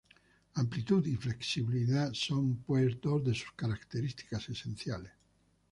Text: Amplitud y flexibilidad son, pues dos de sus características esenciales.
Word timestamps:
Amplitud 0.55 1.05
y 1.05 1.15
flexibilidad 1.15 2.11
son, 2.13 2.55
pues 2.65 2.99
dos 3.01 3.23
de 3.23 3.35
sus 3.35 3.51
características 3.51 4.49
esenciales. 4.49 5.11